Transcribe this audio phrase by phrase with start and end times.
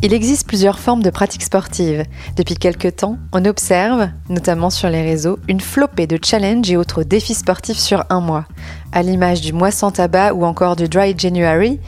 [0.00, 2.04] Il existe plusieurs formes de pratiques sportives.
[2.36, 7.02] Depuis quelques temps, on observe, notamment sur les réseaux, une flopée de challenges et autres
[7.02, 8.46] défis sportifs sur un mois.
[8.92, 11.80] À l'image du mois sans tabac ou encore du Dry January,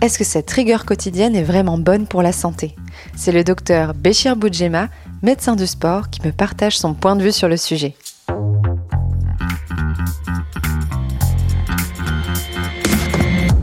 [0.00, 2.74] est-ce que cette rigueur quotidienne est vraiment bonne pour la santé?
[3.14, 4.88] C'est le docteur Béchir Boudjema,
[5.22, 7.94] médecin du sport, qui me partage son point de vue sur le sujet.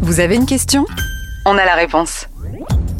[0.01, 0.85] Vous avez une question?
[1.47, 2.27] On a la réponse.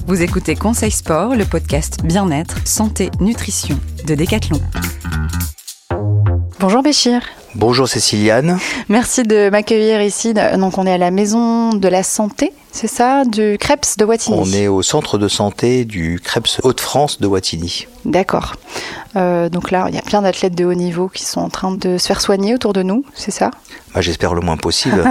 [0.07, 4.59] Vous écoutez Conseil Sport, le podcast bien-être, santé, nutrition de Decathlon.
[6.59, 7.21] Bonjour Béchir.
[7.55, 8.59] Bonjour Céciliane.
[8.87, 10.35] Merci de m'accueillir ici.
[10.35, 14.39] Donc on est à la maison de la santé, c'est ça, du Krebs de Wattignies.
[14.39, 17.87] On est au centre de santé du Krebs Haute-France de Wattignies.
[18.03, 18.53] D'accord.
[19.15, 21.71] Euh, donc là, il y a plein d'athlètes de haut niveau qui sont en train
[21.71, 23.49] de se faire soigner autour de nous, c'est ça?
[23.95, 25.03] Bah, J'espère le moins possible.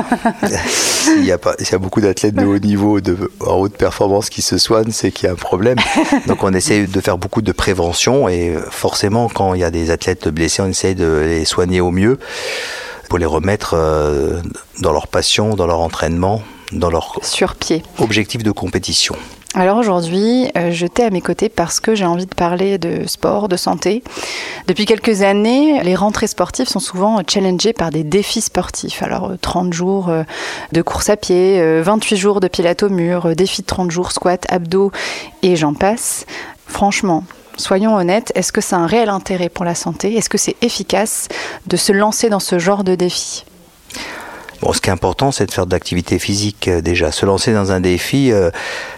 [0.69, 4.93] S'il y, a beaucoup d'athlètes de haut niveau, de, en haute performance qui se soignent,
[4.93, 5.79] c'est qu'il y a un problème.
[6.27, 9.91] Donc on essaie de faire beaucoup de prévention et forcément quand il y a des
[9.91, 12.19] athlètes blessés, on essaie de les soigner au mieux
[13.09, 14.41] pour les remettre euh,
[14.81, 16.43] dans leur passion, dans leur entraînement,
[16.73, 19.17] dans leur sur pied objectif de compétition.
[19.57, 23.07] Alors aujourd'hui, euh, je t'ai à mes côtés parce que j'ai envie de parler de
[23.07, 24.03] sport, de santé.
[24.67, 29.01] Depuis quelques années, les rentrées sportives sont souvent challengées par des défis sportifs.
[29.05, 30.13] Alors 30 euh, jours
[30.73, 34.45] de course à pied, 28 jours de pilates au mur, défi de 30 jours squat,
[34.51, 34.91] abdos
[35.43, 36.27] et j'en passe.
[36.67, 37.23] Franchement,
[37.57, 40.17] soyons honnêtes, est-ce que a un réel intérêt pour la santé?
[40.17, 41.29] Est-ce que c'est efficace
[41.69, 43.45] de se lancer dans ce genre de défi?
[44.65, 47.13] Bon, ce qui est important, c'est de faire de l'activité physique euh, déjà.
[47.13, 48.51] Se lancer dans un défi, euh,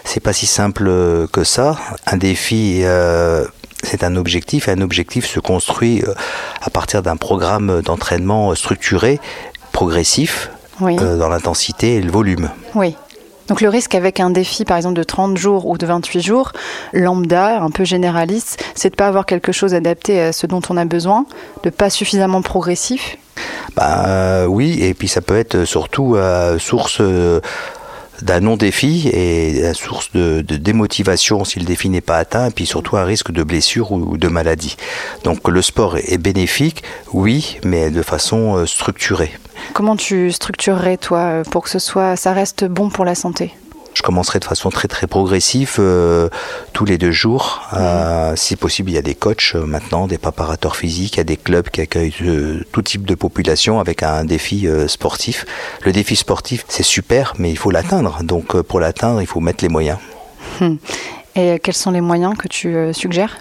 [0.05, 1.77] c'est pas si simple euh, que ça.
[2.05, 2.83] Un défi,
[3.83, 4.69] c'est un objectif.
[4.69, 6.03] Et un objectif se construit
[6.61, 9.19] à partir d'un programme d'entraînement structuré,
[9.73, 12.49] progressif, dans l'intensité et le volume.
[12.73, 12.95] Oui.
[13.49, 16.53] Donc le risque avec un défi par exemple de 30 jours ou de 28 jours,
[16.93, 20.61] lambda, un peu généraliste, c'est de ne pas avoir quelque chose adapté à ce dont
[20.69, 21.25] on a besoin,
[21.63, 23.17] de pas suffisamment progressif.
[23.75, 27.41] Bah oui, et puis ça peut être surtout euh, source euh,
[28.21, 32.97] d'un non-défi et source de, démotivation si le défi n'est pas atteint, et puis surtout
[32.97, 34.77] un risque de blessure ou de maladie.
[35.23, 36.83] Donc le sport est bénéfique,
[37.13, 39.31] oui, mais de façon euh, structurée.
[39.73, 43.53] Comment tu structurerais, toi, pour que ce soit, ça reste bon pour la santé?
[43.97, 46.29] Je commencerai de façon très très progressive euh,
[46.71, 47.63] tous les deux jours.
[47.73, 51.21] Euh, si possible, il y a des coachs euh, maintenant, des préparateurs physiques, il y
[51.21, 52.13] a des clubs qui accueillent
[52.71, 55.45] tout type de population avec un défi sportif.
[55.83, 58.21] Le défi sportif, c'est super, mais il faut l'atteindre.
[58.21, 59.97] Donc pour l'atteindre, il faut mettre les moyens.
[60.61, 60.77] Hum.
[61.35, 63.37] Et quels sont les moyens que tu suggères?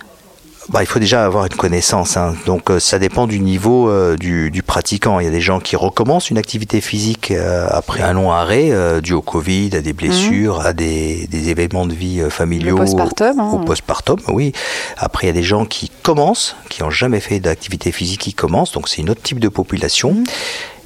[0.68, 2.16] Bah, il faut déjà avoir une connaissance.
[2.16, 2.34] Hein.
[2.46, 5.20] Donc euh, ça dépend du niveau euh, du, du, pratiquant.
[5.20, 8.72] Il y a des gens qui recommencent une activité physique euh, après un long arrêt
[9.00, 9.96] dû au Covid, à des mhm.
[9.96, 12.76] blessures, à des, des, événements de vie familiaux.
[12.76, 13.40] Au postpartum.
[13.40, 13.50] Hein.
[13.52, 14.52] Au postpartum, oui.
[14.98, 18.34] Après il y a des gens qui commencent, qui n'ont jamais fait d'activité physique, qui
[18.34, 18.72] commencent.
[18.72, 20.14] Donc c'est une autre type de population.
[20.14, 20.24] Mhm.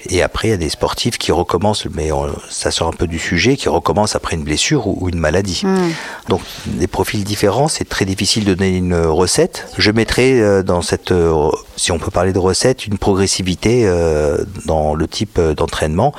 [0.09, 2.11] Et après, il y a des sportifs qui recommencent, mais
[2.49, 5.63] ça sort un peu du sujet, qui recommencent après une blessure ou, une maladie.
[5.65, 5.91] Hmm.
[6.29, 9.69] Donc, des profils différents, c'est très difficile de donner une recette.
[9.79, 14.39] Je mettrai euh, dans cette, euh, si on peut parler de recette, une progressivité euh,
[14.67, 16.15] dans le type d'entraînement,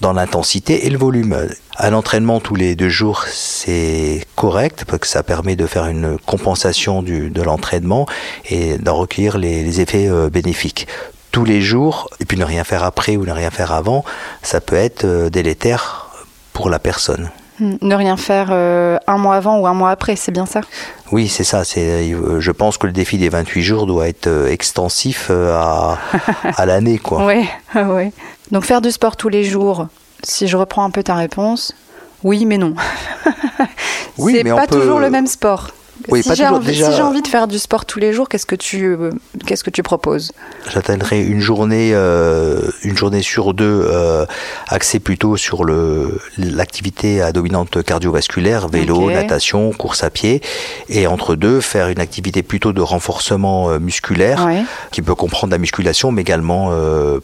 [0.00, 1.36] dans l'intensité et le volume.
[1.78, 6.18] Un entraînement tous les deux jours, c'est correct parce que ça permet de faire une
[6.18, 8.06] compensation du, de l'entraînement
[8.48, 10.86] et d'en recueillir les, les effets bénéfiques
[11.30, 14.04] tous les jours, et puis ne rien faire après ou ne rien faire avant,
[14.42, 16.10] ça peut être euh, délétère
[16.52, 17.30] pour la personne.
[17.58, 17.76] Hmm.
[17.82, 20.62] Ne rien faire euh, un mois avant ou un mois après, c'est bien ça?
[21.12, 21.64] Oui, c'est ça.
[21.64, 25.98] C'est, euh, je pense que le défi des 28 jours doit être extensif à,
[26.44, 26.98] à l'année.
[26.98, 27.26] Quoi.
[27.26, 28.12] Oui, oui.
[28.50, 29.86] Donc faire du sport tous les jours,
[30.22, 31.74] si je reprends un peu ta réponse,
[32.24, 32.74] oui mais non.
[34.18, 35.68] oui, c'est pas toujours le même sport
[36.22, 39.10] si j'ai envie, de faire du sport tous les jours, qu'est-ce que tu, euh,
[39.46, 40.32] qu'est-ce que tu proposes?
[40.72, 44.26] J'atteindrai une journée, euh, une journée sur deux euh,
[44.68, 50.40] axée plutôt sur le l'activité à dominante cardiovasculaire, vélo, natation, course à pied,
[50.88, 54.48] et entre deux faire une activité plutôt de renforcement musculaire,
[54.90, 56.72] qui peut comprendre la musculation, mais également,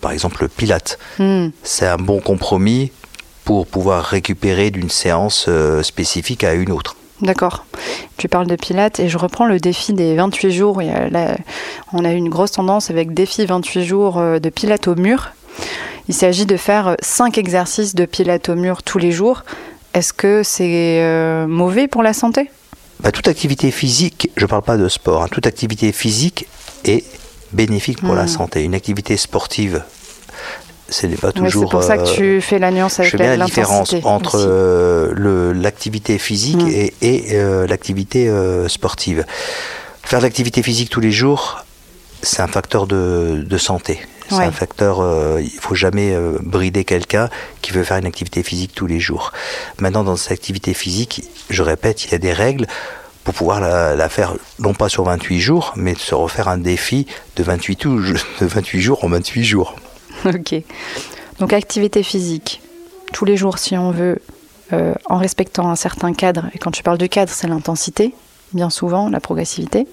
[0.00, 0.98] par exemple, le pilate.
[1.18, 1.48] Hmm.
[1.62, 2.92] C'est un bon compromis
[3.44, 5.48] pour pouvoir récupérer d'une séance
[5.82, 6.96] spécifique à une autre.
[7.22, 7.64] D'accord.
[8.18, 10.80] Tu parles de Pilates et je reprends le défi des 28 jours.
[11.92, 15.32] on a eu une grosse tendance avec défi 28 jours euh, de Pilates au mur.
[16.08, 19.44] Il s'agit de faire 5 exercices de Pilates au mur tous les jours.
[19.94, 22.50] Est-ce que c'est euh, mauvais pour la santé?
[23.00, 26.46] Bah, Toute activité physique, je ne parle pas de sport, hein, toute activité physique
[26.84, 27.04] est
[27.52, 28.28] bénéfique pour la hmm.
[28.28, 28.62] santé.
[28.62, 29.82] Une activité sportive
[30.88, 31.64] ce n'est pas toujours.
[31.64, 35.12] c'est pour ça que tu fais la nuance avec je fais la différence entre
[35.52, 36.90] l'activité physique mm.
[37.02, 38.30] et, l'activité
[38.68, 39.24] sportive.
[40.02, 41.64] Faire de l'activité physique tous les jours,
[42.22, 44.00] c'est un facteur de santé.
[44.28, 47.28] C'est un facteur, euh, il faut jamais euh, brider quelqu'un
[47.62, 49.32] qui veut faire une activité physique tous les jours.
[49.78, 52.66] Maintenant, dans cette activité physique, je répète, il y a des règles
[53.24, 57.42] pour pouvoir la, faire, non pas sur 28 jours, mais se refaire un défi de
[57.42, 59.74] 28, de 28 jours en 28 jours.
[60.24, 60.54] Ok.
[61.38, 62.62] Donc activité physique,
[63.12, 64.20] tous les jours si on veut,
[64.72, 66.46] euh, en respectant un certain cadre.
[66.54, 68.14] Et quand tu parles du cadre, c'est l'intensité,
[68.52, 69.86] bien souvent, la progressivité.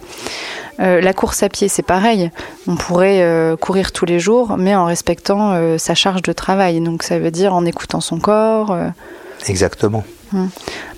[0.79, 2.31] Euh, la course à pied, c'est pareil.
[2.67, 6.79] On pourrait euh, courir tous les jours, mais en respectant euh, sa charge de travail.
[6.81, 8.75] Donc ça veut dire en écoutant son corps.
[9.47, 10.03] Exactement.
[10.33, 10.49] Hum.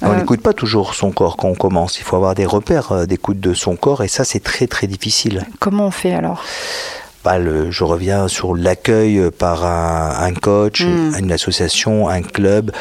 [0.02, 2.00] On n'écoute pas toujours son corps quand on commence.
[2.00, 5.46] Il faut avoir des repères d'écoute de son corps et ça, c'est très très difficile.
[5.60, 6.44] Comment on fait alors?
[7.26, 11.16] Je reviens sur l'accueil par un, coach, hum.
[11.18, 12.72] une association, un club,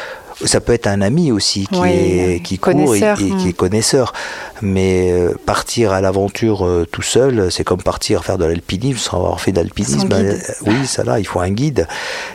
[0.43, 3.47] ça peut être un ami aussi qui, est, qui court et, qui hmm.
[3.47, 4.13] est connaisseur.
[4.61, 9.17] Mais euh, partir à l'aventure euh, tout seul, c'est comme partir faire de l'alpinisme sans
[9.17, 10.09] avoir fait d'alpinisme.
[10.11, 11.87] Euh, oui, ça là, il faut un guide.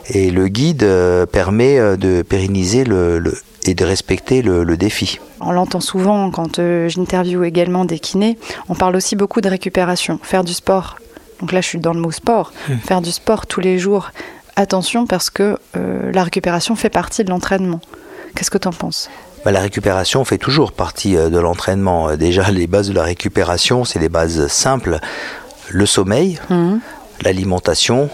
[0.08, 0.86] Et le guide
[1.30, 3.22] permet de pérenniser le,
[3.66, 5.20] et de respecter le, défi.
[5.40, 8.38] On l'entend souvent quand j'interviewe également des kinés.
[8.68, 10.96] On parle aussi beaucoup de récupération, faire du sport.
[11.40, 12.52] Donc là, je suis dans le mot sport.
[12.68, 12.76] Hmm.
[12.76, 14.10] Faire du sport tous les jours,
[14.56, 17.80] attention parce que euh, la récupération fait partie de l'entraînement.
[18.34, 19.10] Qu'est-ce que tu en penses?
[19.44, 22.10] Bah, la récupération fait toujours partie euh, de l'entraînement.
[22.10, 24.98] Euh, déjà, les bases de la récupération, c'est des bases simples.
[25.68, 26.76] Le sommeil, mmh.
[27.22, 28.10] l'alimentation,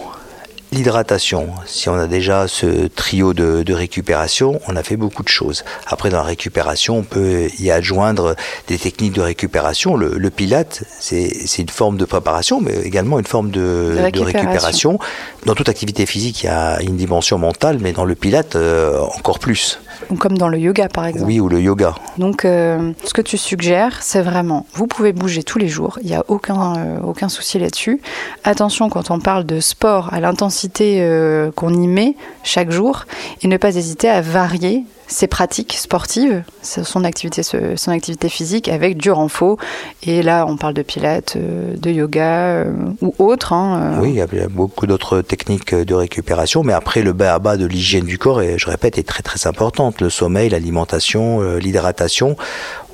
[0.73, 5.63] L'hydratation, si on a déjà ce trio de, récupération, on a fait beaucoup de choses.
[5.85, 8.35] Après, dans la récupération, on peut y adjoindre
[8.67, 9.95] des techniques de récupération.
[9.95, 14.99] Le, pilate, c'est une forme de préparation, mais également une forme de, récupération.
[15.45, 18.99] Dans toute activité physique, il y a une dimension mentale, mais dans le pilate, euh,
[19.17, 19.79] encore plus.
[20.19, 21.27] Comme dans le yoga, par exemple.
[21.27, 21.95] Oui, ou le yoga.
[22.17, 26.07] Donc, euh, ce que tu suggères, c'est vraiment, vous pouvez bouger tous les jours, il
[26.07, 28.01] n'y a aucun, euh, aucun souci là-dessus.
[28.43, 33.05] Attention, quand on parle de sport, à l'intensité euh, qu'on y met chaque jour,
[33.41, 38.97] et ne pas hésiter à varier ses pratiques sportives, son activité, son activité physique avec
[38.97, 39.57] du renfort.
[40.03, 43.53] Et là, on parle de pilates, euh, de yoga euh, ou autre.
[43.53, 44.01] Hein, euh.
[44.01, 47.57] Oui, il y a beaucoup d'autres techniques de récupération, mais après, le bas à bas
[47.57, 50.01] de l'hygiène du corps, et je répète, est très très importante.
[50.01, 52.35] Le sommeil, l'alimentation, l'hydratation.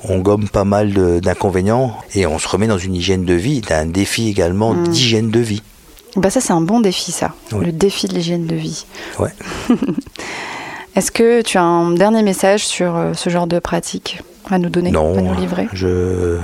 [0.06, 3.86] On gomme pas mal d'inconvénients et on se remet dans une hygiène de vie, un
[3.86, 4.88] défi également mmh.
[4.88, 5.62] d'hygiène de vie.
[6.16, 8.84] Bah ça c'est un bon défi ça, le défi de l'hygiène de vie.
[9.18, 9.32] Ouais.
[10.96, 14.68] Est-ce que tu as un dernier message sur euh, ce genre de pratique à nous
[14.68, 15.68] donner, à nous livrer?
[15.72, 16.38] je...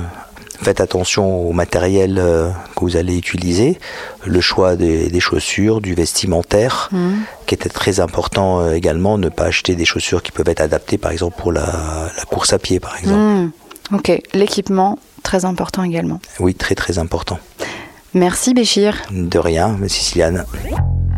[0.61, 3.79] Faites attention au matériel euh, que vous allez utiliser,
[4.25, 7.13] le choix des, chaussures, du vestimentaire, mmh.
[7.47, 10.99] qui était très important euh, également, ne pas acheter des chaussures qui peuvent être adaptées
[10.99, 13.17] par exemple pour la, course à pied par exemple.
[13.17, 13.51] Mmh.
[13.95, 16.19] Ok, l'équipement, très important également.
[16.39, 17.39] Oui, très très important.
[18.13, 19.01] Merci Béchir.
[19.09, 20.45] De rien, Siciliane.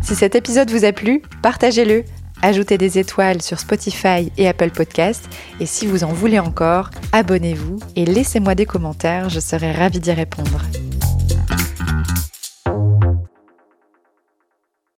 [0.02, 2.04] Si cet épisode vous a plu, partagez-le
[2.44, 5.28] ajoutez des étoiles sur Spotify et Apple Podcast.
[5.60, 10.12] Et si vous en voulez encore, abonnez-vous et laissez-moi des commentaires, je serai ravie d'y
[10.12, 10.60] répondre.